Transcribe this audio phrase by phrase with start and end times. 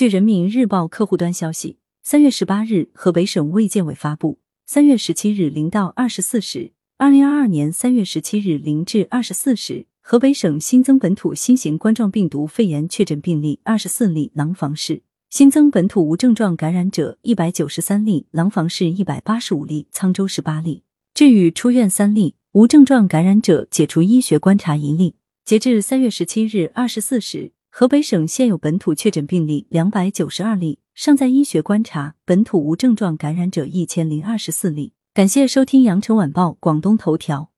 [0.00, 20.82] 据人民日报客户端消息，三月十八日，河北省卫健委发布，三月十七日零到二十四时，二零二二年三月十七日零至二十四时，河北省新增本土新型冠状病毒肺炎确诊病例二十四例，廊坊市新增本土无症状感染者一百九十三例，廊坊市一百八十五例，沧州十八例。
[21.12, 25.16] 治愈出院三例，无症状感染者解除医学观察一例。
[25.44, 34.92] 截至三月十七日二十四时，河北省现有本土确诊病例两百九十二例，尚在医学观察本土无症状感染者一千零二十四例。
[35.14, 37.49] 感谢收听羊城晚报广东头条。